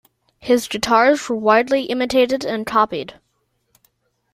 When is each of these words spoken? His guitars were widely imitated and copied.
His 0.39 0.67
guitars 0.67 1.29
were 1.29 1.35
widely 1.35 1.83
imitated 1.83 2.43
and 2.43 2.65
copied. 2.65 3.19